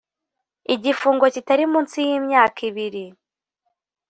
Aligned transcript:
igifungo 0.73 1.23
kitari 1.35 1.65
munsi 1.71 1.97
y 2.07 2.09
imyaka 2.17 2.59
ibiri 2.69 3.05